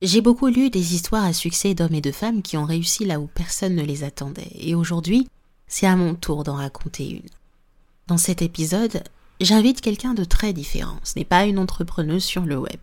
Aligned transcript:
J'ai 0.00 0.20
beaucoup 0.20 0.46
lu 0.46 0.70
des 0.70 0.94
histoires 0.94 1.24
à 1.24 1.32
succès 1.32 1.74
d'hommes 1.74 1.94
et 1.94 2.00
de 2.00 2.12
femmes 2.12 2.40
qui 2.40 2.56
ont 2.56 2.64
réussi 2.64 3.04
là 3.04 3.18
où 3.18 3.26
personne 3.26 3.74
ne 3.74 3.82
les 3.82 4.04
attendait, 4.04 4.52
et 4.54 4.76
aujourd'hui, 4.76 5.26
c'est 5.66 5.88
à 5.88 5.96
mon 5.96 6.14
tour 6.14 6.44
d'en 6.44 6.54
raconter 6.54 7.10
une. 7.10 7.28
Dans 8.06 8.16
cet 8.16 8.40
épisode, 8.40 9.02
j'invite 9.40 9.80
quelqu'un 9.80 10.14
de 10.14 10.22
très 10.22 10.52
différent. 10.52 11.00
Ce 11.02 11.18
n'est 11.18 11.24
pas 11.24 11.46
une 11.46 11.58
entrepreneuse 11.58 12.22
sur 12.22 12.42
le 12.42 12.56
web. 12.56 12.78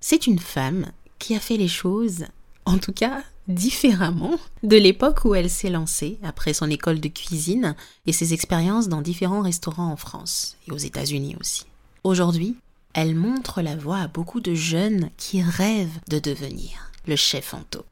C'est 0.00 0.26
une 0.26 0.38
femme 0.38 0.92
qui 1.18 1.34
a 1.34 1.40
fait 1.40 1.56
les 1.56 1.66
choses, 1.66 2.26
en 2.66 2.76
tout 2.76 2.92
cas 2.92 3.22
différemment, 3.48 4.38
de 4.62 4.76
l'époque 4.76 5.24
où 5.24 5.34
elle 5.34 5.48
s'est 5.48 5.70
lancée 5.70 6.18
après 6.22 6.52
son 6.52 6.68
école 6.68 7.00
de 7.00 7.08
cuisine 7.08 7.74
et 8.04 8.12
ses 8.12 8.34
expériences 8.34 8.88
dans 8.88 9.00
différents 9.00 9.42
restaurants 9.42 9.90
en 9.90 9.96
France 9.96 10.58
et 10.68 10.72
aux 10.72 10.76
États-Unis 10.76 11.36
aussi. 11.40 11.64
Aujourd'hui, 12.04 12.54
elle 12.92 13.14
montre 13.14 13.62
la 13.62 13.76
voie 13.76 13.98
à 13.98 14.08
beaucoup 14.08 14.40
de 14.40 14.54
jeunes 14.54 15.10
qui 15.16 15.40
rêvent 15.42 16.00
de 16.08 16.18
devenir 16.18 16.90
le 17.06 17.14
chef 17.16 17.54
Anto. 17.54 17.86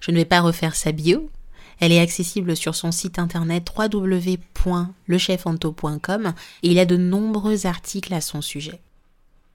Je 0.00 0.10
ne 0.10 0.16
vais 0.16 0.24
pas 0.24 0.40
refaire 0.40 0.74
sa 0.74 0.90
bio. 0.92 1.30
Elle 1.78 1.92
est 1.92 2.00
accessible 2.00 2.56
sur 2.56 2.74
son 2.74 2.90
site 2.92 3.18
internet 3.18 3.70
www.lechefanto.com 3.76 6.32
et 6.62 6.68
il 6.68 6.74
y 6.74 6.80
a 6.80 6.86
de 6.86 6.96
nombreux 6.96 7.66
articles 7.66 8.14
à 8.14 8.20
son 8.20 8.42
sujet. 8.42 8.80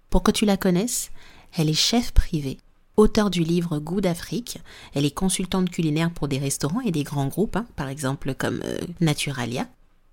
Pour 0.09 0.23
que 0.23 0.31
tu 0.31 0.45
la 0.45 0.57
connaisses, 0.57 1.12
elle 1.57 1.70
est 1.70 1.73
chef 1.73 2.12
privé, 2.12 2.57
auteur 2.98 3.29
du 3.29 3.43
livre 3.43 3.79
Goût 3.79 4.02
d'Afrique. 4.02 4.57
Elle 4.93 5.05
est 5.05 5.12
consultante 5.12 5.70
culinaire 5.70 6.12
pour 6.12 6.27
des 6.27 6.40
restaurants 6.40 6.81
et 6.81 6.91
des 6.91 7.04
grands 7.04 7.27
groupes, 7.27 7.57
hein, 7.57 7.67
par 7.76 7.90
exemple 7.90 8.34
comme 8.34 8.62
euh, 8.65 8.79
Naturalia. 9.02 9.67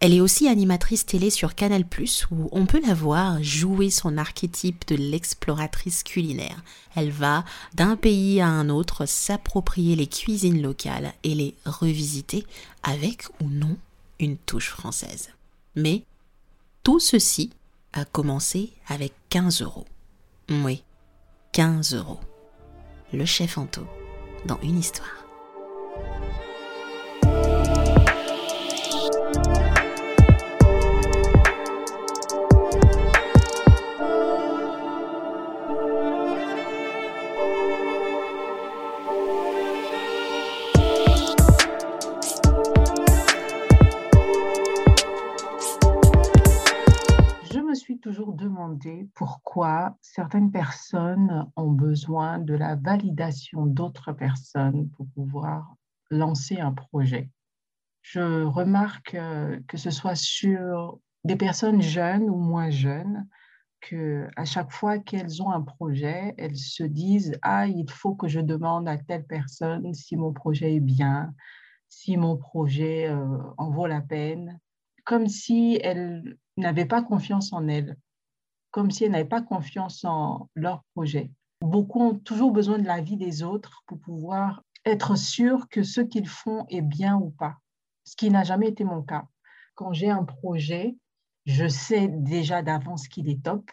Elle 0.05 0.15
est 0.15 0.21
aussi 0.21 0.49
animatrice 0.49 1.07
télé 1.07 1.31
sur 1.31 1.55
Canal⁇ 1.55 1.83
où 2.33 2.49
on 2.51 2.67
peut 2.67 2.81
la 2.85 2.93
voir 2.93 3.41
jouer 3.41 3.89
son 3.89 4.19
archétype 4.19 4.85
de 4.89 4.97
l'exploratrice 4.97 6.03
culinaire. 6.03 6.65
Elle 6.97 7.13
va 7.13 7.45
d'un 7.75 7.95
pays 7.95 8.41
à 8.41 8.49
un 8.49 8.69
autre 8.69 9.07
s'approprier 9.07 9.95
les 9.95 10.09
cuisines 10.09 10.61
locales 10.61 11.15
et 11.23 11.37
les 11.37 11.55
revisiter 11.65 12.45
avec 12.83 13.29
ou 13.41 13.49
non 13.49 13.77
une 14.19 14.39
touche 14.39 14.71
française. 14.71 15.29
Mais 15.77 16.03
tout 16.83 16.99
ceci 16.99 17.51
a 17.93 18.05
commencé 18.05 18.73
avec 18.89 19.13
15 19.29 19.63
euros. 19.63 19.87
Oui, 20.51 20.83
15 21.53 21.95
euros. 21.95 22.19
Le 23.13 23.25
chef 23.25 23.57
Anto 23.57 23.83
dans 24.47 24.59
une 24.65 24.81
histoire. 24.81 25.22
Pourquoi 49.15 49.97
certaines 50.01 50.51
personnes 50.51 51.47
ont 51.57 51.71
besoin 51.71 52.39
de 52.39 52.55
la 52.55 52.77
validation 52.77 53.67
d'autres 53.67 54.13
personnes 54.13 54.89
pour 54.91 55.07
pouvoir 55.15 55.75
lancer 56.11 56.61
un 56.61 56.73
projet. 56.73 57.31
Je 58.03 58.43
remarque 58.43 59.15
euh, 59.15 59.61
que 59.69 59.77
ce 59.77 59.91
soit 59.91 60.17
sur 60.17 60.99
des 61.25 61.37
personnes 61.37 61.81
jeunes 61.81 62.29
ou 62.29 62.37
moins 62.37 62.71
jeunes, 62.71 63.27
que 63.81 64.29
à 64.37 64.45
chaque 64.45 64.73
fois 64.73 64.99
qu'elles 64.99 65.43
ont 65.43 65.51
un 65.51 65.63
projet, 65.63 66.35
elles 66.37 66.57
se 66.57 66.85
disent 66.85 67.39
ah 67.43 67.67
il 67.67 67.89
faut 67.91 68.15
que 68.15 68.29
je 68.29 68.41
demande 68.41 68.89
à 68.89 68.99
telle 68.99 69.25
personne 69.25 69.95
si 69.95 70.17
mon 70.17 70.33
projet 70.33 70.77
est 70.77 70.81
bien, 70.81 71.35
si 71.89 72.17
mon 72.17 72.37
projet 72.37 73.09
euh, 73.09 73.39
en 73.59 73.71
vaut 73.71 73.87
la 73.87 74.01
peine, 74.01 74.59
comme 75.05 75.29
si 75.29 75.79
elles 75.83 76.37
n'avaient 76.57 76.87
pas 76.87 77.03
confiance 77.03 77.53
en 77.53 77.69
elles 77.69 77.97
comme 78.73 78.91
si 78.91 79.05
elles 79.05 79.13
n'avaient 79.13 79.25
pas 79.25 79.43
confiance 79.43 80.05
en 80.05 80.49
leur 80.55 80.83
projet. 80.95 81.31
Beaucoup 81.61 82.01
ont 82.01 82.19
toujours 82.19 82.51
besoin 82.51 82.79
de 82.79 82.87
l'avis 82.87 83.17
des 83.17 83.45
autres 83.45 83.85
pour 83.87 84.01
pouvoir 84.01 84.65
être 84.85 85.17
sûrs 85.17 85.69
que 85.69 85.85
ce 85.85 86.01
qu'ils 86.01 86.29
font 86.29 86.67
est 86.69 86.83
bien 86.83 87.17
ou 87.17 87.31
pas, 87.31 87.59
ce 88.05 88.17
qui 88.17 88.31
n'a 88.31 88.43
jamais 88.43 88.69
été 88.69 88.83
mon 88.83 89.03
cas. 89.03 89.29
Quand 89.77 89.93
j'ai 89.93 90.11
un 90.11 90.25
projet, 90.25 90.97
je 91.47 91.69
sais 91.69 92.09
déjà 92.09 92.63
d'avance 92.63 93.07
qu'il 93.07 93.29
est 93.29 93.43
top. 93.45 93.71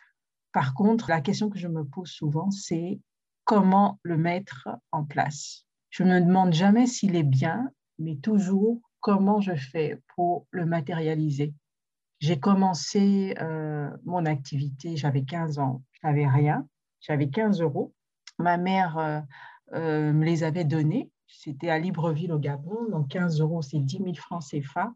Par 0.51 0.73
contre, 0.73 1.09
la 1.09 1.21
question 1.21 1.49
que 1.49 1.57
je 1.57 1.67
me 1.67 1.83
pose 1.83 2.09
souvent, 2.09 2.51
c'est 2.51 2.99
comment 3.43 3.99
le 4.03 4.17
mettre 4.17 4.69
en 4.91 5.03
place. 5.03 5.65
Je 5.89 6.03
ne 6.03 6.19
me 6.19 6.25
demande 6.25 6.53
jamais 6.53 6.85
s'il 6.85 7.15
est 7.15 7.23
bien, 7.23 7.71
mais 7.97 8.17
toujours 8.17 8.79
comment 8.99 9.41
je 9.41 9.55
fais 9.55 10.01
pour 10.15 10.45
le 10.51 10.65
matérialiser. 10.65 11.53
J'ai 12.19 12.37
commencé 12.37 13.33
euh, 13.39 13.89
mon 14.03 14.25
activité, 14.25 14.97
j'avais 14.97 15.23
15 15.23 15.57
ans, 15.59 15.83
je 15.93 15.99
n'avais 16.03 16.27
rien, 16.27 16.67
j'avais 16.99 17.29
15 17.29 17.61
euros. 17.61 17.93
Ma 18.37 18.57
mère 18.57 18.97
euh, 18.97 19.21
euh, 19.73 20.11
me 20.11 20.25
les 20.25 20.43
avait 20.43 20.65
donnés, 20.65 21.09
c'était 21.27 21.69
à 21.69 21.79
Libreville 21.79 22.33
au 22.33 22.39
Gabon, 22.39 22.89
donc 22.91 23.07
15 23.09 23.39
euros, 23.39 23.61
c'est 23.61 23.79
10 23.79 23.99
000 23.99 24.13
francs 24.15 24.43
CFA. 24.49 24.93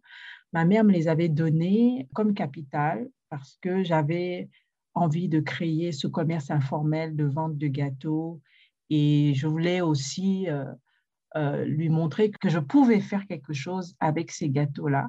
Ma 0.52 0.66
mère 0.66 0.84
me 0.84 0.92
les 0.92 1.08
avait 1.08 1.30
donnés 1.30 2.10
comme 2.14 2.34
capital 2.34 3.10
parce 3.30 3.58
que 3.62 3.84
j'avais 3.84 4.50
envie 4.94 5.30
de 5.30 5.40
créer 5.40 5.94
ce 5.94 6.08
commerce 6.08 6.52
informel 6.52 7.16
de 7.16 7.24
vente 7.24 7.58
de 7.58 7.68
gâteaux 7.68 8.42
et 8.90 9.34
je 9.34 9.48
voulais 9.48 9.82
aussi 9.82 10.48
lui 11.66 11.90
montrer 11.90 12.30
que 12.30 12.50
je 12.50 12.60
pouvais 12.60 13.00
faire 13.00 13.26
quelque 13.26 13.54
chose 13.54 13.96
avec 14.00 14.30
ces 14.30 14.50
gâteaux-là, 14.50 15.08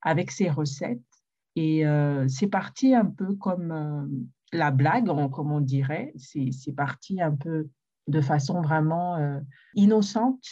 avec 0.00 0.30
ces 0.30 0.48
recettes 0.48 1.15
et 1.56 1.86
euh, 1.86 2.28
c'est 2.28 2.46
parti 2.46 2.94
un 2.94 3.06
peu 3.06 3.34
comme 3.34 3.72
euh, 3.72 4.06
la 4.52 4.70
blague, 4.70 5.06
comme 5.32 5.50
on 5.50 5.60
dirait. 5.60 6.12
C'est 6.16 6.76
parti 6.76 7.20
un 7.20 7.34
peu 7.34 7.68
de 8.06 8.20
façon 8.20 8.60
vraiment 8.60 9.16
euh, 9.16 9.40
innocente. 9.74 10.44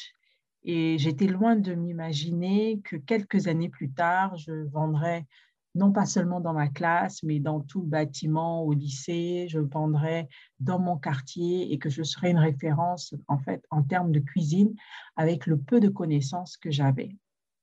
Et 0.63 0.97
j'étais 0.97 1.27
loin 1.27 1.57
de 1.57 1.75
m'imaginer 1.75 2.81
que 2.81 2.97
quelques 2.97 3.49
années 3.49 3.69
plus 3.69 3.93
tard, 3.93 4.35
je 4.39 4.67
vendrais 4.73 5.27
non 5.75 5.93
pas 5.93 6.07
seulement 6.07 6.41
dans 6.41 6.55
ma 6.55 6.69
classe, 6.69 7.23
mais 7.23 7.39
dans 7.39 7.61
tout 7.61 7.83
le 7.83 7.89
bâtiment 7.89 8.63
au 8.63 8.73
lycée, 8.73 9.47
je 9.51 9.59
vendrais 9.59 10.29
dans 10.59 10.79
mon 10.79 10.97
quartier 10.97 11.71
et 11.71 11.79
que 11.79 11.91
je 11.91 12.03
serais 12.03 12.31
une 12.31 12.39
référence 12.39 13.15
en 13.29 13.39
fait 13.39 13.63
en 13.71 13.83
termes 13.83 14.13
de 14.13 14.21
cuisine 14.21 14.75
avec 15.17 15.47
le 15.47 15.59
peu 15.59 15.81
de 15.81 15.89
connaissances 15.89 16.57
que 16.57 16.71
j'avais 16.71 17.17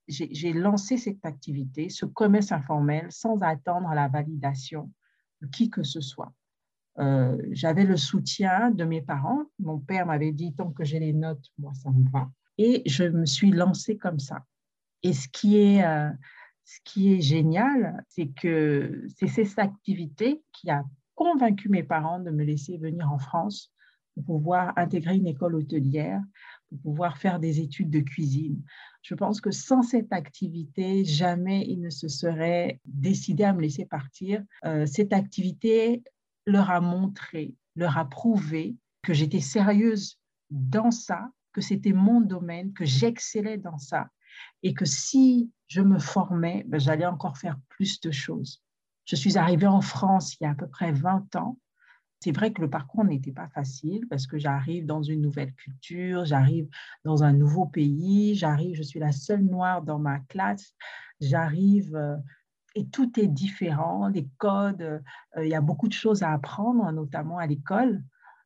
j'ai 0.07 0.53
lancé 0.53 0.97
cette 0.97 1.25
activité, 1.25 1.89
ce 1.89 2.05
commerce 2.05 2.51
informel, 2.51 3.07
sans 3.09 3.41
attendre 3.41 3.89
la 3.93 4.07
validation 4.07 4.91
de 5.41 5.47
qui 5.47 5.69
que 5.69 5.83
ce 5.83 6.01
soit. 6.01 6.33
Euh, 6.99 7.37
j'avais 7.51 7.83
le 7.83 7.97
soutien 7.97 8.71
de 8.71 8.83
mes 8.83 9.01
parents. 9.01 9.43
Mon 9.59 9.79
père 9.79 10.05
m'avait 10.05 10.31
dit, 10.31 10.53
tant 10.53 10.71
que 10.71 10.83
j'ai 10.83 10.99
les 10.99 11.13
notes, 11.13 11.51
moi, 11.57 11.73
ça 11.73 11.89
me 11.89 12.09
va. 12.09 12.29
Et 12.57 12.83
je 12.85 13.03
me 13.03 13.25
suis 13.25 13.51
lancée 13.51 13.97
comme 13.97 14.19
ça. 14.19 14.43
Et 15.03 15.13
ce 15.13 15.27
qui 15.29 15.57
est, 15.57 15.83
euh, 15.85 16.09
ce 16.65 16.79
qui 16.83 17.13
est 17.13 17.21
génial, 17.21 18.03
c'est 18.09 18.27
que 18.27 19.05
c'est 19.15 19.27
cette 19.27 19.59
activité 19.59 20.43
qui 20.51 20.69
a 20.69 20.83
convaincu 21.15 21.69
mes 21.69 21.83
parents 21.83 22.19
de 22.19 22.29
me 22.29 22.43
laisser 22.43 22.77
venir 22.77 23.11
en 23.11 23.17
France 23.17 23.73
pour 24.13 24.25
pouvoir 24.25 24.73
intégrer 24.77 25.15
une 25.15 25.27
école 25.27 25.55
hôtelière, 25.55 26.21
pouvoir 26.77 27.17
faire 27.17 27.39
des 27.39 27.59
études 27.59 27.89
de 27.89 27.99
cuisine. 27.99 28.61
Je 29.01 29.15
pense 29.15 29.41
que 29.41 29.51
sans 29.51 29.81
cette 29.81 30.11
activité, 30.13 31.03
jamais 31.05 31.65
ils 31.67 31.81
ne 31.81 31.89
se 31.89 32.07
seraient 32.07 32.79
décidés 32.85 33.43
à 33.43 33.53
me 33.53 33.61
laisser 33.61 33.85
partir. 33.85 34.43
Euh, 34.65 34.85
cette 34.85 35.13
activité 35.13 36.03
leur 36.45 36.69
a 36.69 36.81
montré, 36.81 37.55
leur 37.75 37.97
a 37.97 38.09
prouvé 38.09 38.75
que 39.01 39.13
j'étais 39.13 39.39
sérieuse 39.39 40.17
dans 40.49 40.91
ça, 40.91 41.29
que 41.53 41.61
c'était 41.61 41.93
mon 41.93 42.21
domaine, 42.21 42.73
que 42.73 42.85
j'excellais 42.85 43.57
dans 43.57 43.77
ça 43.77 44.07
et 44.63 44.73
que 44.73 44.85
si 44.85 45.51
je 45.67 45.81
me 45.81 45.99
formais, 45.99 46.63
ben, 46.67 46.79
j'allais 46.79 47.05
encore 47.05 47.37
faire 47.37 47.57
plus 47.69 47.99
de 48.01 48.11
choses. 48.11 48.61
Je 49.05 49.15
suis 49.15 49.37
arrivée 49.37 49.67
en 49.67 49.81
France 49.81 50.35
il 50.35 50.43
y 50.43 50.47
a 50.47 50.51
à 50.51 50.55
peu 50.55 50.67
près 50.67 50.91
20 50.91 51.35
ans 51.35 51.57
c'est 52.23 52.31
vrai 52.31 52.53
que 52.53 52.61
le 52.61 52.69
parcours 52.69 53.03
n'était 53.03 53.31
pas 53.31 53.47
facile 53.47 54.07
parce 54.07 54.27
que 54.27 54.37
j'arrive 54.37 54.85
dans 54.85 55.01
une 55.01 55.21
nouvelle 55.21 55.53
culture, 55.53 56.23
j'arrive 56.23 56.67
dans 57.03 57.23
un 57.23 57.33
nouveau 57.33 57.65
pays, 57.65 58.35
j'arrive, 58.35 58.75
je 58.75 58.83
suis 58.83 58.99
la 58.99 59.11
seule 59.11 59.43
noire 59.43 59.81
dans 59.81 59.97
ma 59.97 60.19
classe, 60.19 60.75
j'arrive 61.19 61.95
euh, 61.95 62.15
et 62.75 62.87
tout 62.87 63.19
est 63.19 63.27
différent, 63.27 64.07
les 64.07 64.27
codes, 64.37 64.81
euh, 64.83 64.99
il 65.43 65.49
y 65.49 65.55
a 65.55 65.61
beaucoup 65.61 65.87
de 65.87 65.93
choses 65.93 66.21
à 66.21 66.31
apprendre, 66.31 66.91
notamment 66.91 67.39
à 67.39 67.47
l'école, 67.47 68.03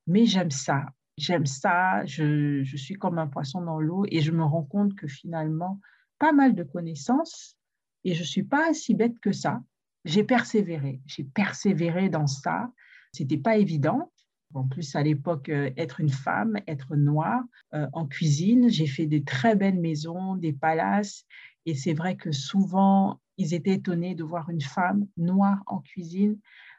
mais 0.07 0.25
j'aime 0.25 0.51
ça. 0.51 0.85
J'aime 1.17 1.45
ça, 1.45 2.05
je, 2.05 2.63
je 2.63 2.77
suis 2.77 2.95
comme 2.95 3.19
un 3.19 3.27
poisson 3.27 3.61
dans 3.61 3.79
l'eau 3.79 4.05
et 4.09 4.21
je 4.21 4.31
me 4.31 4.43
rends 4.43 4.63
compte 4.63 4.95
que 4.95 5.07
finalement, 5.07 5.79
pas 6.17 6.31
mal 6.31 6.55
de 6.55 6.63
connaissances 6.63 7.57
et 8.05 8.13
je 8.13 8.21
ne 8.21 8.27
suis 8.27 8.43
pas 8.43 8.73
si 8.73 8.95
bête 8.95 9.19
que 9.19 9.33
ça. 9.33 9.61
J'ai 10.05 10.23
persévéré, 10.23 11.01
j'ai 11.05 11.23
persévéré 11.23 12.09
dans 12.09 12.27
ça 12.27 12.71
c'était 13.15 13.37
pas 13.37 13.57
évident. 13.57 14.11
En 14.53 14.67
plus, 14.67 14.95
à 14.95 15.03
l'époque, 15.03 15.49
euh, 15.49 15.71
être 15.75 15.99
une 15.99 16.09
femme, 16.09 16.57
être 16.67 16.95
noire 16.95 17.43
euh, 17.73 17.87
en 17.93 18.05
cuisine, 18.05 18.69
j'ai 18.69 18.87
fait 18.87 19.05
des 19.05 19.23
très 19.23 19.55
belles 19.55 19.79
maisons, 19.79 20.35
des 20.35 20.53
palaces. 20.53 21.25
Et 21.65 21.75
c'est 21.75 21.93
vrai 21.93 22.15
que 22.15 22.31
souvent, 22.31 23.19
ils 23.37 23.53
étaient 23.53 23.73
étonnés 23.73 24.15
de 24.15 24.23
voir 24.23 24.49
une 24.49 24.61
femme 24.61 25.07
noire 25.17 25.61
en 25.65 25.79
cuisine, 25.79 26.37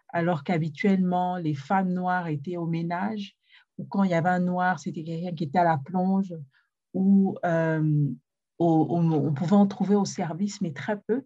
alors 0.08 0.44
qu'habituellement, 0.44 1.36
les 1.36 1.54
femmes 1.54 1.92
noires 1.92 2.28
étaient 2.28 2.56
au 2.56 2.66
ménage, 2.66 3.36
ou 3.78 3.84
quand 3.84 4.04
il 4.04 4.10
y 4.10 4.14
avait 4.14 4.30
un 4.30 4.40
noir, 4.40 4.78
c'était 4.78 5.04
quelqu'un 5.04 5.34
qui 5.34 5.44
était 5.44 5.58
à 5.58 5.64
la 5.64 5.76
plonge, 5.76 6.34
ou 6.94 7.36
euh, 7.44 8.08
on 8.58 9.32
pouvait 9.34 9.56
en 9.56 9.66
trouver 9.66 9.96
au 9.96 10.06
service, 10.06 10.62
mais 10.62 10.72
très 10.72 10.98
peu. 10.98 11.24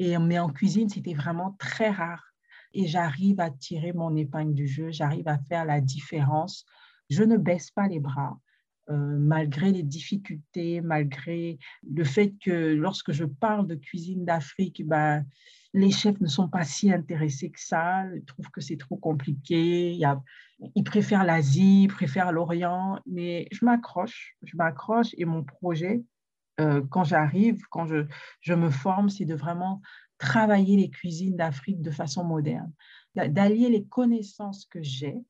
Et, 0.00 0.18
mais 0.18 0.38
en 0.38 0.48
cuisine, 0.48 0.88
c'était 0.88 1.14
vraiment 1.14 1.54
très 1.60 1.90
rare 1.90 2.35
et 2.76 2.86
j'arrive 2.86 3.40
à 3.40 3.50
tirer 3.50 3.92
mon 3.92 4.14
épingle 4.14 4.54
du 4.54 4.66
jeu, 4.66 4.90
j'arrive 4.90 5.26
à 5.28 5.38
faire 5.38 5.64
la 5.64 5.80
différence. 5.80 6.66
Je 7.08 7.22
ne 7.22 7.36
baisse 7.36 7.70
pas 7.70 7.88
les 7.88 8.00
bras. 8.00 8.38
Euh, 8.88 9.16
malgré 9.18 9.72
les 9.72 9.82
difficultés, 9.82 10.80
malgré 10.80 11.58
le 11.92 12.04
fait 12.04 12.34
que 12.40 12.74
lorsque 12.74 13.10
je 13.10 13.24
parle 13.24 13.66
de 13.66 13.74
cuisine 13.74 14.24
d'Afrique, 14.24 14.86
bah, 14.86 15.22
les 15.74 15.90
chefs 15.90 16.20
ne 16.20 16.28
sont 16.28 16.48
pas 16.48 16.62
si 16.62 16.92
intéressés 16.92 17.50
que 17.50 17.60
ça, 17.60 18.04
ils 18.14 18.24
trouvent 18.24 18.50
que 18.50 18.60
c'est 18.60 18.76
trop 18.76 18.96
compliqué, 18.96 19.90
il 19.90 19.98
y 19.98 20.04
a, 20.04 20.22
ils 20.76 20.84
préfèrent 20.84 21.24
l'Asie, 21.24 21.84
ils 21.84 21.88
préfèrent 21.88 22.30
l'Orient, 22.30 23.00
mais 23.06 23.48
je 23.50 23.64
m'accroche, 23.64 24.36
je 24.42 24.56
m'accroche 24.56 25.08
et 25.16 25.24
mon 25.24 25.42
projet, 25.42 26.04
euh, 26.60 26.80
quand 26.88 27.04
j'arrive, 27.04 27.60
quand 27.70 27.86
je, 27.86 28.06
je 28.40 28.54
me 28.54 28.70
forme, 28.70 29.08
c'est 29.08 29.24
de 29.24 29.34
vraiment 29.34 29.82
travailler 30.18 30.76
les 30.76 30.90
cuisines 30.90 31.36
d'Afrique 31.36 31.82
de 31.82 31.90
façon 31.90 32.24
moderne, 32.24 32.72
d'allier 33.14 33.68
les 33.68 33.84
connaissances 33.84 34.64
que 34.66 34.82
j'ai 34.82 35.22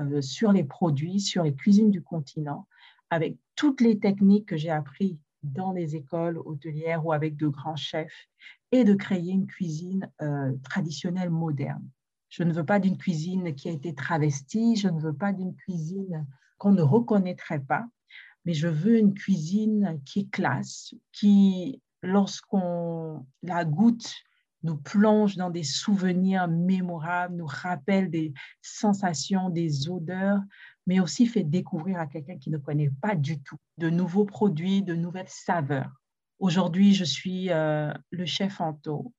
euh, 0.00 0.22
sur 0.22 0.52
les 0.52 0.64
produits, 0.64 1.20
sur 1.20 1.42
les 1.42 1.54
cuisines 1.54 1.90
du 1.90 2.02
continent, 2.02 2.66
avec 3.10 3.38
toutes 3.56 3.80
les 3.80 3.98
techniques 3.98 4.46
que 4.46 4.56
j'ai 4.56 4.70
apprises 4.70 5.18
dans 5.42 5.72
les 5.72 5.96
écoles 5.96 6.38
hôtelières 6.38 7.04
ou 7.06 7.12
avec 7.12 7.36
de 7.36 7.48
grands 7.48 7.76
chefs, 7.76 8.28
et 8.70 8.84
de 8.84 8.94
créer 8.94 9.30
une 9.30 9.46
cuisine 9.46 10.10
euh, 10.20 10.52
traditionnelle 10.62 11.30
moderne. 11.30 11.88
Je 12.28 12.42
ne 12.42 12.52
veux 12.52 12.64
pas 12.64 12.78
d'une 12.78 12.98
cuisine 12.98 13.54
qui 13.54 13.68
a 13.68 13.72
été 13.72 13.94
travestie, 13.94 14.76
je 14.76 14.88
ne 14.88 15.00
veux 15.00 15.14
pas 15.14 15.32
d'une 15.32 15.54
cuisine 15.54 16.26
qu'on 16.58 16.72
ne 16.72 16.82
reconnaîtrait 16.82 17.60
pas, 17.60 17.86
mais 18.44 18.52
je 18.52 18.68
veux 18.68 18.98
une 18.98 19.14
cuisine 19.14 20.00
qui 20.04 20.20
est 20.20 20.30
classe, 20.30 20.94
qui, 21.12 21.80
lorsqu'on 22.02 23.26
la 23.42 23.64
goûte, 23.64 24.12
nous 24.62 24.76
plonge 24.76 25.36
dans 25.36 25.50
des 25.50 25.62
souvenirs 25.62 26.48
mémorables, 26.48 27.36
nous 27.36 27.46
rappelle 27.46 28.10
des 28.10 28.32
sensations, 28.60 29.50
des 29.50 29.88
odeurs, 29.88 30.40
mais 30.86 31.00
aussi 31.00 31.26
fait 31.26 31.44
découvrir 31.44 32.00
à 32.00 32.06
quelqu'un 32.06 32.38
qui 32.38 32.50
ne 32.50 32.58
connaît 32.58 32.90
pas 33.00 33.14
du 33.14 33.40
tout 33.40 33.58
de 33.76 33.90
nouveaux 33.90 34.24
produits, 34.24 34.82
de 34.82 34.94
nouvelles 34.94 35.28
saveurs. 35.28 35.92
Aujourd'hui, 36.38 36.94
je 36.94 37.04
suis 37.04 37.50
euh, 37.50 37.92
le 38.10 38.24
chef 38.24 38.60
Anto, 38.60 39.12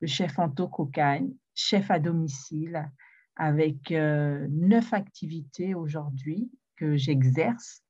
le 0.00 0.06
chef 0.06 0.38
Anto 0.38 0.68
Cocagne, 0.68 1.32
chef 1.54 1.90
à 1.90 1.98
domicile, 1.98 2.90
avec 3.36 3.90
euh, 3.90 4.46
neuf 4.50 4.92
activités 4.92 5.74
aujourd'hui 5.74 6.50
que 6.76 6.96
j'exerce 6.96 7.82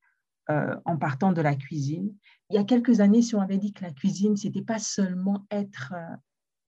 euh, 0.51 0.77
en 0.85 0.97
partant 0.97 1.33
de 1.33 1.41
la 1.41 1.55
cuisine. 1.55 2.15
Il 2.51 2.57
y 2.57 2.59
a 2.59 2.65
quelques 2.65 3.01
années, 3.01 3.23
si 3.23 3.35
on 3.35 3.41
avait 3.41 3.59
dit 3.59 3.73
que 3.73 3.85
la 3.85 3.93
cuisine, 3.93 4.37
c'était 4.37 4.63
pas 4.63 4.79
seulement 4.79 5.47
être 5.51 5.95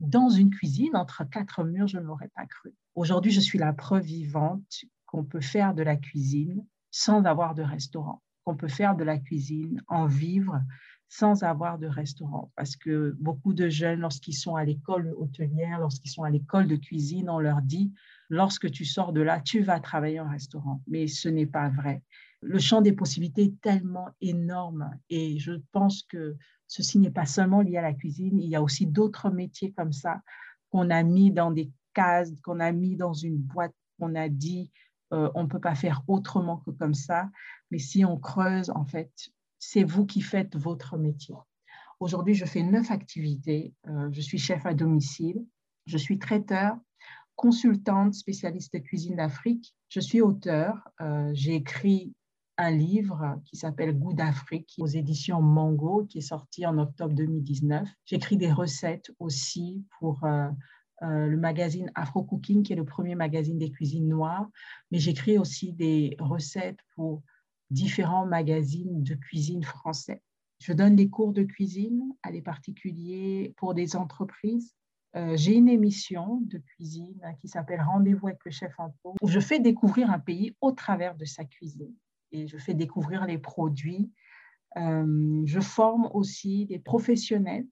dans 0.00 0.28
une 0.28 0.50
cuisine, 0.50 0.96
entre 0.96 1.24
quatre 1.24 1.64
murs, 1.64 1.88
je 1.88 1.98
ne 1.98 2.04
l'aurais 2.04 2.30
pas 2.34 2.46
cru. 2.46 2.74
Aujourd'hui, 2.94 3.32
je 3.32 3.40
suis 3.40 3.58
la 3.58 3.72
preuve 3.72 4.04
vivante 4.04 4.84
qu'on 5.06 5.24
peut 5.24 5.40
faire 5.40 5.74
de 5.74 5.82
la 5.82 5.96
cuisine 5.96 6.64
sans 6.90 7.24
avoir 7.24 7.54
de 7.54 7.62
restaurant, 7.62 8.22
qu'on 8.44 8.56
peut 8.56 8.68
faire 8.68 8.96
de 8.96 9.04
la 9.04 9.18
cuisine, 9.18 9.82
en 9.88 10.06
vivre 10.06 10.60
sans 11.08 11.44
avoir 11.44 11.78
de 11.78 11.86
restaurant. 11.86 12.50
Parce 12.56 12.76
que 12.76 13.14
beaucoup 13.20 13.54
de 13.54 13.68
jeunes, 13.68 14.00
lorsqu'ils 14.00 14.34
sont 14.34 14.56
à 14.56 14.64
l'école 14.64 15.14
hôtelière, 15.16 15.78
lorsqu'ils 15.78 16.10
sont 16.10 16.24
à 16.24 16.30
l'école 16.30 16.66
de 16.66 16.76
cuisine, 16.76 17.30
on 17.30 17.38
leur 17.38 17.62
dit, 17.62 17.92
lorsque 18.28 18.70
tu 18.70 18.84
sors 18.84 19.12
de 19.12 19.20
là, 19.20 19.40
tu 19.40 19.60
vas 19.60 19.78
travailler 19.80 20.20
en 20.20 20.28
restaurant. 20.28 20.82
Mais 20.88 21.06
ce 21.06 21.28
n'est 21.28 21.46
pas 21.46 21.68
vrai. 21.68 22.02
Le 22.48 22.58
champ 22.58 22.80
des 22.80 22.92
possibilités 22.92 23.44
est 23.44 23.60
tellement 23.60 24.08
énorme 24.20 24.90
et 25.10 25.38
je 25.38 25.52
pense 25.72 26.02
que 26.04 26.36
Ceci 26.68 26.98
n'est 26.98 27.10
pas 27.10 27.26
seulement 27.26 27.60
lié 27.60 27.76
à 27.76 27.82
la 27.82 27.92
cuisine, 27.92 28.40
il 28.40 28.48
y 28.48 28.56
a 28.56 28.62
aussi 28.62 28.86
d'autres 28.86 29.30
métiers 29.30 29.72
comme 29.72 29.92
ça 29.92 30.20
qu'on 30.70 30.90
a 30.90 31.02
mis 31.02 31.30
dans 31.30 31.50
des 31.50 31.70
cases, 31.94 32.32
qu'on 32.42 32.60
a 32.60 32.72
mis 32.72 32.96
dans 32.96 33.12
une 33.12 33.36
boîte, 33.36 33.74
qu'on 33.98 34.14
a 34.14 34.28
dit 34.28 34.70
euh, 35.12 35.30
on 35.34 35.44
ne 35.44 35.48
peut 35.48 35.60
pas 35.60 35.76
faire 35.76 36.02
autrement 36.08 36.56
que 36.58 36.70
comme 36.72 36.94
ça. 36.94 37.30
Mais 37.70 37.78
si 37.78 38.04
on 38.04 38.18
creuse, 38.18 38.70
en 38.70 38.84
fait, 38.84 39.12
c'est 39.60 39.84
vous 39.84 40.04
qui 40.04 40.20
faites 40.20 40.56
votre 40.56 40.98
métier. 40.98 41.36
Aujourd'hui, 42.00 42.34
je 42.34 42.44
fais 42.44 42.62
neuf 42.62 42.90
activités. 42.90 43.72
Euh, 43.86 44.08
je 44.10 44.20
suis 44.20 44.38
chef 44.38 44.66
à 44.66 44.74
domicile, 44.74 45.46
je 45.86 45.96
suis 45.96 46.18
traiteur, 46.18 46.76
consultante, 47.36 48.14
spécialiste 48.14 48.74
de 48.74 48.80
cuisine 48.80 49.16
d'Afrique. 49.16 49.74
Je 49.88 50.00
suis 50.00 50.20
auteur. 50.20 50.88
Euh, 51.00 51.30
j'ai 51.32 51.54
écrit 51.54 52.12
un 52.58 52.70
livre 52.70 53.40
qui 53.44 53.56
s'appelle 53.56 53.98
Goût 53.98 54.14
d'Afrique 54.14 54.74
aux 54.78 54.86
éditions 54.86 55.42
Mango, 55.42 56.06
qui 56.06 56.18
est 56.18 56.22
sorti 56.22 56.66
en 56.66 56.78
octobre 56.78 57.14
2019. 57.14 57.88
J'écris 58.04 58.36
des 58.36 58.52
recettes 58.52 59.10
aussi 59.18 59.84
pour 59.98 60.24
euh, 60.24 60.48
euh, 61.02 61.26
le 61.26 61.36
magazine 61.36 61.90
Afro 61.94 62.22
Cooking, 62.22 62.62
qui 62.62 62.72
est 62.72 62.76
le 62.76 62.84
premier 62.84 63.14
magazine 63.14 63.58
des 63.58 63.70
cuisines 63.70 64.08
noires, 64.08 64.48
mais 64.90 64.98
j'écris 64.98 65.38
aussi 65.38 65.72
des 65.72 66.16
recettes 66.18 66.80
pour 66.94 67.22
différents 67.70 68.26
magazines 68.26 69.02
de 69.02 69.14
cuisine 69.14 69.62
français. 69.62 70.22
Je 70.58 70.72
donne 70.72 70.96
des 70.96 71.10
cours 71.10 71.34
de 71.34 71.42
cuisine 71.42 72.14
à 72.22 72.32
des 72.32 72.40
particuliers 72.40 73.52
pour 73.58 73.74
des 73.74 73.96
entreprises. 73.96 74.74
Euh, 75.14 75.36
j'ai 75.36 75.54
une 75.54 75.68
émission 75.68 76.40
de 76.46 76.58
cuisine 76.58 77.20
qui 77.40 77.48
s'appelle 77.48 77.82
Rendez-vous 77.82 78.28
avec 78.28 78.44
le 78.46 78.50
chef 78.50 78.72
en 78.78 78.94
pot, 79.02 79.14
où 79.20 79.28
je 79.28 79.40
fais 79.40 79.60
découvrir 79.60 80.10
un 80.10 80.18
pays 80.18 80.56
au 80.62 80.72
travers 80.72 81.14
de 81.16 81.26
sa 81.26 81.44
cuisine 81.44 81.94
et 82.32 82.46
je 82.46 82.58
fais 82.58 82.74
découvrir 82.74 83.26
les 83.26 83.38
produits. 83.38 84.10
Euh, 84.76 85.42
je 85.44 85.60
forme 85.60 86.08
aussi 86.12 86.66
des 86.66 86.78
professionnels, 86.78 87.66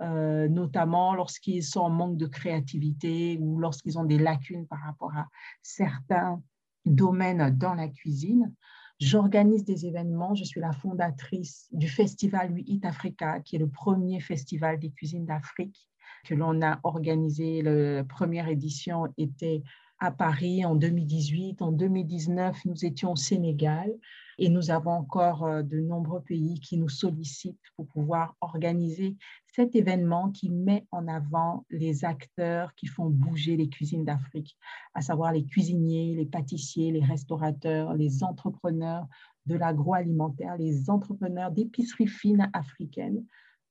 euh, 0.00 0.48
notamment 0.48 1.14
lorsqu'ils 1.14 1.64
sont 1.64 1.80
en 1.80 1.90
manque 1.90 2.16
de 2.16 2.26
créativité 2.26 3.38
ou 3.40 3.58
lorsqu'ils 3.58 3.98
ont 3.98 4.04
des 4.04 4.18
lacunes 4.18 4.66
par 4.66 4.80
rapport 4.80 5.14
à 5.16 5.28
certains 5.62 6.42
domaines 6.84 7.56
dans 7.56 7.74
la 7.74 7.88
cuisine. 7.88 8.52
J'organise 9.00 9.64
des 9.64 9.86
événements. 9.86 10.34
Je 10.34 10.44
suis 10.44 10.60
la 10.60 10.72
fondatrice 10.72 11.68
du 11.72 11.88
festival 11.88 12.54
Eat 12.56 12.84
Africa, 12.84 13.40
qui 13.40 13.56
est 13.56 13.58
le 13.58 13.68
premier 13.68 14.20
festival 14.20 14.78
des 14.78 14.90
cuisines 14.90 15.26
d'Afrique 15.26 15.88
que 16.24 16.34
l'on 16.34 16.62
a 16.62 16.78
organisé. 16.84 17.62
La 17.62 18.04
première 18.04 18.48
édition 18.48 19.12
était 19.16 19.62
à 19.98 20.10
Paris 20.10 20.64
en 20.64 20.74
2018. 20.74 21.62
En 21.62 21.72
2019, 21.72 22.64
nous 22.64 22.84
étions 22.84 23.12
au 23.12 23.16
Sénégal 23.16 23.92
et 24.38 24.48
nous 24.48 24.70
avons 24.70 24.90
encore 24.90 25.44
euh, 25.44 25.62
de 25.62 25.80
nombreux 25.80 26.20
pays 26.20 26.60
qui 26.60 26.76
nous 26.76 26.88
sollicitent 26.88 27.60
pour 27.76 27.86
pouvoir 27.86 28.36
organiser 28.40 29.16
cet 29.54 29.76
événement 29.76 30.30
qui 30.30 30.50
met 30.50 30.86
en 30.90 31.06
avant 31.06 31.64
les 31.70 32.04
acteurs 32.04 32.74
qui 32.74 32.86
font 32.86 33.08
bouger 33.08 33.56
les 33.56 33.68
cuisines 33.68 34.04
d'Afrique, 34.04 34.56
à 34.94 35.00
savoir 35.00 35.32
les 35.32 35.44
cuisiniers, 35.44 36.16
les 36.16 36.26
pâtissiers, 36.26 36.90
les 36.90 37.04
restaurateurs, 37.04 37.94
les 37.94 38.24
entrepreneurs 38.24 39.06
de 39.46 39.54
l'agroalimentaire, 39.56 40.56
les 40.56 40.90
entrepreneurs 40.90 41.52
d'épicerie 41.52 42.08
fine 42.08 42.50
africaine. 42.52 43.24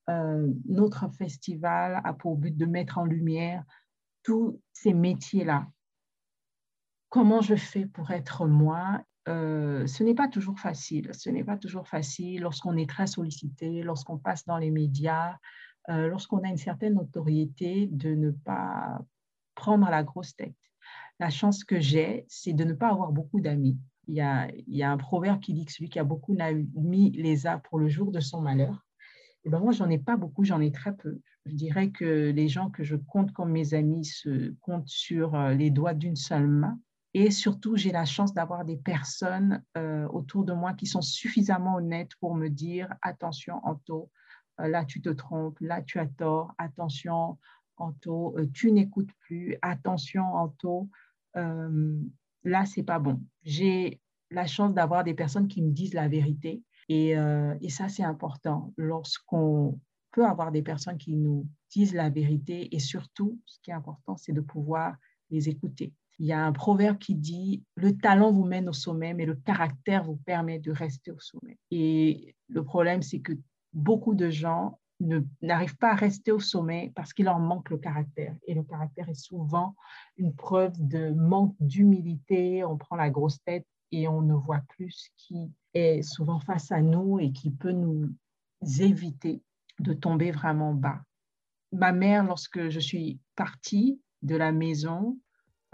Euh, 0.09 0.47
notre 0.67 1.09
festival 1.13 2.01
a 2.03 2.13
pour 2.13 2.37
but 2.37 2.55
de 2.55 2.65
mettre 2.65 2.97
en 2.97 3.05
lumière 3.05 3.63
tous 4.23 4.59
ces 4.71 4.93
métiers-là 4.93 5.67
comment 7.13 7.41
je 7.41 7.53
fais 7.53 7.85
pour 7.85 8.09
être 8.09 8.47
moi 8.47 9.03
euh, 9.29 9.85
ce 9.85 10.03
n'est 10.03 10.15
pas 10.15 10.27
toujours 10.27 10.59
facile. 10.59 11.11
Ce 11.13 11.29
n'est 11.29 11.45
pas 11.45 11.57
toujours 11.57 11.87
facile 11.87 12.41
lorsqu'on 12.41 12.75
est 12.75 12.89
très 12.89 13.07
sollicité, 13.07 13.83
lorsqu'on 13.83 14.17
passe 14.17 14.45
dans 14.45 14.57
les 14.57 14.69
médias, 14.69 15.37
euh, 15.89 16.07
lorsqu'on 16.07 16.39
a 16.39 16.49
une 16.49 16.57
certaine 16.57 16.95
notoriété 16.95 17.87
de 17.89 18.15
ne 18.15 18.31
pas 18.31 18.99
prendre 19.55 19.89
la 19.89 20.03
grosse 20.03 20.35
tête. 20.35 20.57
La 21.19 21.29
chance 21.29 21.63
que 21.63 21.79
j'ai, 21.79 22.25
c'est 22.27 22.51
de 22.51 22.65
ne 22.65 22.73
pas 22.73 22.89
avoir 22.89 23.13
beaucoup 23.13 23.39
d'amis. 23.39 23.77
Il 24.07 24.15
y, 24.15 24.21
a, 24.83 24.91
un 24.91 24.97
proverbe 24.97 25.39
qui 25.39 25.53
dit 25.53 25.63
que 25.63 25.71
celui 25.71 25.89
qui 25.89 25.99
a 25.99 26.03
beaucoup 26.03 26.35
d'amis 26.35 27.11
les 27.11 27.47
a 27.47 27.59
pour 27.59 27.79
le 27.79 27.87
jour 27.87 28.11
de 28.11 28.19
son 28.19 28.41
malheur. 28.41 28.83
Et 29.45 29.49
ben 29.49 29.59
moi, 29.59 29.71
j'en 29.71 29.89
ai 29.89 29.99
pas 29.99 30.17
beaucoup, 30.17 30.43
j'en 30.43 30.59
ai 30.59 30.71
très 30.71 30.95
peu. 30.95 31.21
Je 31.45 31.53
dirais 31.53 31.91
que 31.91 32.31
les 32.31 32.49
gens 32.49 32.71
que 32.71 32.83
je 32.83 32.97
compte 32.97 33.31
comme 33.31 33.51
mes 33.51 33.75
amis 33.75 34.03
se 34.03 34.53
comptent 34.61 34.89
sur 34.89 35.35
euh, 35.35 35.53
les 35.53 35.69
doigts 35.69 35.93
d'une 35.93 36.17
seule 36.17 36.47
main. 36.47 36.77
Et 37.13 37.29
surtout, 37.29 37.75
j'ai 37.75 37.91
la 37.91 38.05
chance 38.05 38.33
d'avoir 38.33 38.65
des 38.65 38.77
personnes 38.77 39.63
euh, 39.77 40.07
autour 40.07 40.45
de 40.45 40.53
moi 40.53 40.73
qui 40.73 40.87
sont 40.87 41.01
suffisamment 41.01 41.75
honnêtes 41.75 42.15
pour 42.19 42.35
me 42.35 42.49
dire 42.49 42.91
attention, 43.01 43.59
Anto, 43.63 44.09
euh, 44.59 44.67
là 44.67 44.83
tu 44.83 44.99
te 45.01 45.09
trompes, 45.09 45.59
là 45.59 45.83
tu 45.83 45.99
as 45.99 46.07
tort, 46.07 46.53
attention, 46.57 47.37
Anto, 47.77 48.35
euh, 48.37 48.49
tu 48.51 48.71
n'écoutes 48.71 49.11
plus, 49.19 49.57
attention, 49.61 50.23
Anto, 50.23 50.89
là, 51.35 52.65
c'est 52.65 52.83
pas 52.83 52.99
bon. 52.99 53.21
J'ai 53.43 54.01
la 54.29 54.47
chance 54.47 54.73
d'avoir 54.73 55.03
des 55.03 55.13
personnes 55.13 55.47
qui 55.47 55.61
me 55.61 55.71
disent 55.71 55.93
la 55.93 56.07
vérité. 56.07 56.61
Et, 56.89 57.11
et 57.61 57.69
ça, 57.69 57.89
c'est 57.89 58.03
important. 58.03 58.73
Lorsqu'on 58.77 59.79
peut 60.11 60.27
avoir 60.27 60.51
des 60.51 60.61
personnes 60.61 60.99
qui 60.99 61.15
nous 61.15 61.47
disent 61.71 61.93
la 61.93 62.09
vérité 62.09 62.75
et 62.75 62.79
surtout, 62.79 63.39
ce 63.45 63.59
qui 63.61 63.71
est 63.71 63.73
important, 63.73 64.15
c'est 64.17 64.33
de 64.33 64.41
pouvoir 64.41 64.95
les 65.31 65.49
écouter. 65.49 65.93
Il 66.19 66.27
y 66.27 66.33
a 66.33 66.45
un 66.45 66.51
proverbe 66.51 66.97
qui 66.97 67.15
dit, 67.15 67.63
le 67.75 67.97
talent 67.97 68.31
vous 68.31 68.45
mène 68.45 68.69
au 68.69 68.73
sommet, 68.73 69.13
mais 69.13 69.25
le 69.25 69.35
caractère 69.35 70.03
vous 70.03 70.17
permet 70.17 70.59
de 70.59 70.71
rester 70.71 71.11
au 71.11 71.19
sommet. 71.19 71.57
Et 71.71 72.35
le 72.47 72.63
problème, 72.63 73.01
c'est 73.01 73.19
que 73.19 73.33
beaucoup 73.73 74.13
de 74.13 74.29
gens 74.29 74.79
n'arrivent 75.41 75.77
pas 75.77 75.91
à 75.91 75.95
rester 75.95 76.31
au 76.31 76.39
sommet 76.39 76.91
parce 76.95 77.13
qu'il 77.13 77.25
leur 77.25 77.39
manque 77.39 77.69
le 77.69 77.77
caractère. 77.77 78.35
Et 78.47 78.53
le 78.53 78.63
caractère 78.63 79.09
est 79.09 79.19
souvent 79.19 79.75
une 80.17 80.33
preuve 80.33 80.73
de 80.77 81.11
manque 81.11 81.55
d'humilité. 81.59 82.63
On 82.63 82.77
prend 82.77 82.95
la 82.95 83.09
grosse 83.09 83.41
tête 83.43 83.65
et 83.91 84.07
on 84.07 84.21
ne 84.21 84.33
voit 84.33 84.61
plus 84.69 84.91
ce 84.91 85.09
qui 85.17 85.51
est 85.73 86.01
souvent 86.01 86.39
face 86.39 86.71
à 86.71 86.81
nous 86.81 87.19
et 87.19 87.31
qui 87.31 87.51
peut 87.51 87.71
nous 87.71 88.09
éviter 88.79 89.41
de 89.79 89.93
tomber 89.93 90.31
vraiment 90.31 90.73
bas. 90.73 91.01
Ma 91.71 91.91
mère, 91.91 92.23
lorsque 92.23 92.69
je 92.69 92.79
suis 92.79 93.19
partie 93.35 93.99
de 94.21 94.35
la 94.35 94.51
maison, 94.51 95.17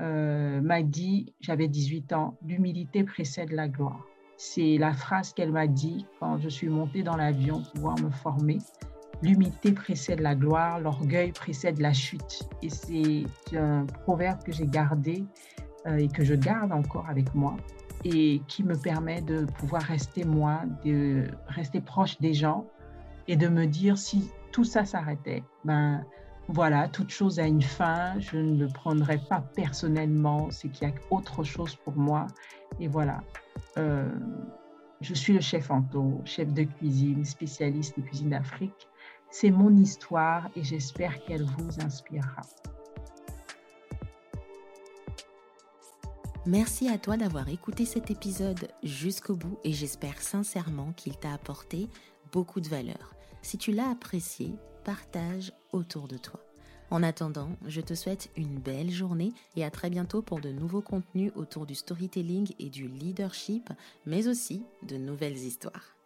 euh, 0.01 0.61
m'a 0.61 0.81
dit, 0.81 1.33
j'avais 1.41 1.67
18 1.67 2.13
ans, 2.13 2.37
l'humilité 2.45 3.03
précède 3.03 3.51
la 3.51 3.67
gloire. 3.67 4.05
C'est 4.37 4.77
la 4.77 4.93
phrase 4.93 5.33
qu'elle 5.33 5.51
m'a 5.51 5.67
dit 5.67 6.05
quand 6.19 6.37
je 6.39 6.47
suis 6.47 6.69
montée 6.69 7.03
dans 7.03 7.17
l'avion 7.17 7.61
pour 7.61 7.71
pouvoir 7.73 7.99
me 7.99 8.09
former. 8.09 8.59
L'humilité 9.21 9.73
précède 9.73 10.21
la 10.21 10.35
gloire, 10.35 10.79
l'orgueil 10.79 11.33
précède 11.33 11.79
la 11.79 11.91
chute. 11.91 12.47
Et 12.61 12.69
c'est 12.69 13.25
un 13.57 13.85
proverbe 14.03 14.41
que 14.43 14.53
j'ai 14.53 14.65
gardé 14.65 15.25
euh, 15.87 15.97
et 15.97 16.07
que 16.07 16.23
je 16.23 16.35
garde 16.35 16.71
encore 16.71 17.07
avec 17.09 17.35
moi 17.35 17.57
et 18.05 18.41
qui 18.47 18.63
me 18.63 18.75
permet 18.75 19.21
de 19.21 19.45
pouvoir 19.45 19.81
rester 19.81 20.23
moi, 20.23 20.61
de 20.85 21.25
rester 21.47 21.81
proche 21.81 22.17
des 22.19 22.33
gens 22.33 22.65
et 23.27 23.35
de 23.35 23.49
me 23.49 23.65
dire 23.65 23.97
si 23.97 24.29
tout 24.51 24.63
ça 24.63 24.85
s'arrêtait, 24.85 25.43
ben 25.65 26.03
voilà, 26.51 26.87
toute 26.87 27.11
chose 27.11 27.39
a 27.39 27.45
une 27.45 27.61
fin, 27.61 28.19
je 28.19 28.35
ne 28.35 28.57
le 28.57 28.67
prendrai 28.67 29.19
pas 29.19 29.39
personnellement, 29.55 30.49
c'est 30.49 30.69
qu'il 30.69 30.87
y 30.87 30.91
a 30.91 30.95
autre 31.11 31.43
chose 31.43 31.75
pour 31.75 31.95
moi. 31.95 32.25
Et 32.79 32.87
voilà, 32.87 33.21
euh, 33.77 34.09
je 34.99 35.13
suis 35.13 35.31
le 35.31 35.41
chef 35.41 35.69
Anto, 35.69 36.21
chef 36.25 36.51
de 36.51 36.63
cuisine, 36.63 37.23
spécialiste 37.23 37.99
de 37.99 38.03
cuisine 38.03 38.31
d'Afrique. 38.31 38.87
C'est 39.29 39.51
mon 39.51 39.75
histoire 39.75 40.49
et 40.55 40.63
j'espère 40.63 41.23
qu'elle 41.23 41.43
vous 41.43 41.81
inspirera. 41.85 42.41
Merci 46.47 46.89
à 46.89 46.97
toi 46.97 47.15
d'avoir 47.15 47.47
écouté 47.49 47.85
cet 47.85 48.09
épisode 48.09 48.69
jusqu'au 48.81 49.35
bout 49.35 49.59
et 49.63 49.71
j'espère 49.71 50.19
sincèrement 50.19 50.93
qu'il 50.93 51.15
t'a 51.15 51.31
apporté 51.31 51.89
beaucoup 52.31 52.59
de 52.59 52.69
valeur. 52.69 53.13
Si 53.43 53.59
tu 53.59 53.71
l'as 53.71 53.91
apprécié, 53.91 54.55
partage 54.89 55.53
autour 55.71 56.07
de 56.07 56.17
toi. 56.17 56.39
En 56.89 57.03
attendant, 57.03 57.49
je 57.67 57.79
te 57.79 57.93
souhaite 57.93 58.31
une 58.35 58.57
belle 58.57 58.89
journée 58.89 59.33
et 59.55 59.63
à 59.63 59.69
très 59.69 59.91
bientôt 59.91 60.23
pour 60.23 60.39
de 60.41 60.49
nouveaux 60.49 60.81
contenus 60.81 61.31
autour 61.35 61.67
du 61.67 61.75
storytelling 61.75 62.51
et 62.57 62.71
du 62.71 62.87
leadership, 62.87 63.69
mais 64.07 64.27
aussi 64.27 64.63
de 64.81 64.97
nouvelles 64.97 65.37
histoires. 65.37 65.98